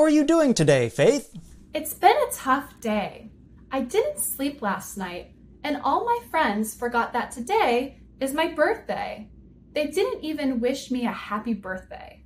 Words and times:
are 0.00 0.08
you 0.08 0.24
doing 0.24 0.54
today, 0.54 0.88
Faith? 0.88 1.36
It's 1.74 1.92
been 1.92 2.16
a 2.16 2.32
tough 2.32 2.80
day. 2.80 3.30
I 3.70 3.82
didn't 3.82 4.18
sleep 4.18 4.62
last 4.62 4.96
night, 4.96 5.34
and 5.62 5.76
all 5.84 6.06
my 6.06 6.20
friends 6.30 6.74
forgot 6.74 7.12
that 7.12 7.30
today 7.30 8.00
is 8.18 8.32
my 8.32 8.48
birthday. 8.48 9.28
They 9.74 9.88
didn't 9.88 10.24
even 10.24 10.58
wish 10.58 10.90
me 10.90 11.04
a 11.04 11.12
happy 11.12 11.52
birthday. 11.52 12.24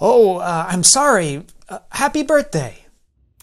Oh, 0.00 0.38
uh, 0.38 0.66
I'm 0.68 0.82
sorry. 0.82 1.46
Uh, 1.68 1.78
happy 1.92 2.24
birthday. 2.24 2.86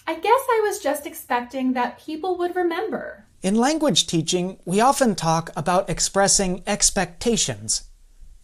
I 0.05 0.16
guess 0.16 0.25
I 0.25 0.61
was 0.66 0.80
just 0.80 1.05
expecting 1.07 1.71
that 1.71 1.99
people 1.99 2.38
would 2.39 2.57
remember. 2.57 3.27
In 3.41 3.55
language 3.55 4.07
teaching, 4.07 4.59
we 4.66 4.81
often 4.81 5.16
talk 5.16 5.52
about 5.55 5.89
expressing 5.89 6.63
expectations, 6.67 7.84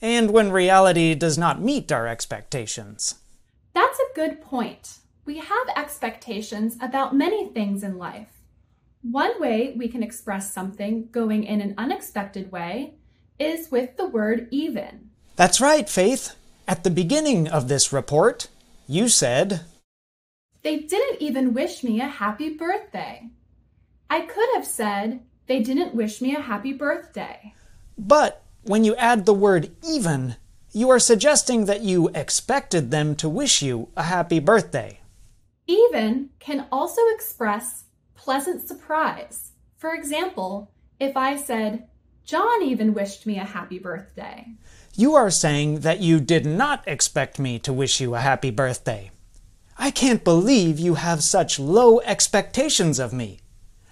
and 0.01 0.31
when 0.31 0.53
reality 0.53 1.13
does 1.13 1.37
not 1.37 1.61
meet 1.61 1.91
our 1.91 2.07
expectations. 2.07 3.15
That's 3.73 3.99
a 3.99 4.15
good 4.15 4.41
point. 4.41 4.99
We 5.29 5.37
have 5.37 5.69
expectations 5.75 6.75
about 6.81 7.15
many 7.15 7.49
things 7.49 7.83
in 7.83 7.99
life. 7.99 8.31
One 9.03 9.39
way 9.39 9.75
we 9.77 9.87
can 9.87 10.01
express 10.01 10.51
something 10.51 11.09
going 11.11 11.43
in 11.43 11.61
an 11.61 11.75
unexpected 11.77 12.51
way 12.51 12.95
is 13.37 13.69
with 13.69 13.95
the 13.95 14.07
word 14.07 14.47
even. 14.49 15.11
That's 15.35 15.61
right, 15.61 15.87
Faith. 15.87 16.35
At 16.67 16.83
the 16.83 16.89
beginning 16.89 17.47
of 17.47 17.67
this 17.67 17.93
report, 17.93 18.47
you 18.87 19.07
said, 19.07 19.61
They 20.63 20.79
didn't 20.79 21.21
even 21.21 21.53
wish 21.53 21.83
me 21.83 22.01
a 22.01 22.07
happy 22.07 22.49
birthday. 22.55 23.29
I 24.09 24.21
could 24.21 24.49
have 24.55 24.65
said, 24.65 25.19
They 25.45 25.61
didn't 25.61 25.93
wish 25.93 26.21
me 26.21 26.35
a 26.35 26.41
happy 26.41 26.73
birthday. 26.73 27.53
But 27.99 28.41
when 28.63 28.83
you 28.83 28.95
add 28.95 29.27
the 29.27 29.35
word 29.35 29.69
even, 29.87 30.37
you 30.71 30.89
are 30.89 30.97
suggesting 30.97 31.65
that 31.65 31.81
you 31.81 32.09
expected 32.15 32.89
them 32.89 33.15
to 33.17 33.29
wish 33.29 33.61
you 33.61 33.89
a 33.95 34.01
happy 34.01 34.39
birthday. 34.39 34.98
Even 35.69 36.31
can 36.39 36.65
also 36.71 36.99
express 37.13 37.83
pleasant 38.15 38.67
surprise. 38.67 39.51
For 39.77 39.93
example, 39.93 40.71
if 40.99 41.15
I 41.15 41.35
said, 41.37 41.87
John 42.25 42.63
even 42.63 42.95
wished 42.95 43.27
me 43.27 43.37
a 43.37 43.43
happy 43.45 43.77
birthday. 43.77 44.47
You 44.95 45.13
are 45.13 45.29
saying 45.29 45.81
that 45.81 45.99
you 45.99 46.19
did 46.19 46.43
not 46.43 46.87
expect 46.87 47.37
me 47.37 47.59
to 47.59 47.71
wish 47.71 48.01
you 48.01 48.15
a 48.15 48.19
happy 48.19 48.49
birthday. 48.49 49.11
I 49.77 49.91
can't 49.91 50.23
believe 50.23 50.79
you 50.79 50.95
have 50.95 51.23
such 51.23 51.59
low 51.59 51.99
expectations 51.99 52.97
of 52.97 53.13
me. 53.13 53.39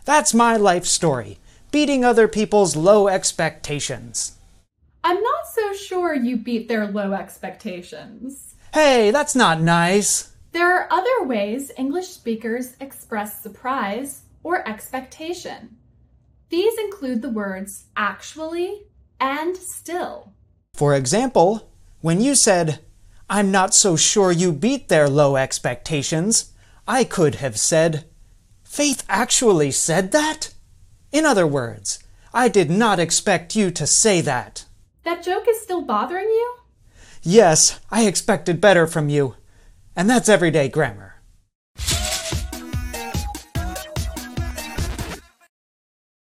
That's 0.04 0.34
my 0.34 0.58
life 0.58 0.86
story, 0.86 1.38
beating 1.70 2.04
other 2.04 2.28
people's 2.28 2.76
low 2.76 3.08
expectations. 3.08 4.36
I'm 5.04 5.22
not 5.22 5.48
so 5.54 5.74
sure 5.74 6.16
you 6.16 6.38
beat 6.38 6.68
their 6.68 6.88
low 6.88 7.14
expectations. 7.14 8.56
Hey, 8.74 9.12
that's 9.12 9.36
not 9.36 9.62
nice. 9.62 10.34
There 10.58 10.74
are 10.76 10.88
other 10.90 11.28
ways 11.28 11.72
English 11.78 12.08
speakers 12.08 12.76
express 12.80 13.44
surprise 13.44 14.24
or 14.42 14.68
expectation. 14.68 15.78
These 16.50 16.80
include 16.80 17.22
the 17.22 17.30
words 17.30 17.86
actually 17.96 18.88
and 19.20 19.56
still. 19.56 20.34
For 20.74 20.96
example, 20.96 21.70
when 22.02 22.22
you 22.22 22.34
said, 22.34 22.80
I'm 23.30 23.52
not 23.52 23.76
so 23.76 23.96
sure 23.96 24.32
you 24.32 24.52
beat 24.52 24.90
their 24.90 25.08
low 25.08 25.36
expectations, 25.36 26.54
I 26.88 27.04
could 27.04 27.36
have 27.36 27.60
said, 27.60 28.06
Faith 28.64 29.04
actually 29.08 29.70
said 29.70 30.12
that? 30.12 30.56
In 31.12 31.24
other 31.24 31.46
words, 31.46 32.00
I 32.34 32.48
did 32.48 32.72
not 32.72 33.00
expect 33.00 33.56
you 33.56 33.70
to 33.70 33.86
say 33.86 34.22
that. 34.22 34.66
That 35.04 35.24
joke 35.24 35.46
is 35.48 35.62
still 35.62 35.84
bothering 35.84 36.30
you? 36.30 36.56
Yes, 37.22 37.80
I 37.92 38.08
expected 38.08 38.60
better 38.60 38.88
from 38.88 39.08
you. 39.08 39.36
And 39.98 40.08
that's 40.08 40.30
everyday 40.30 40.70
grammar. 40.70 41.17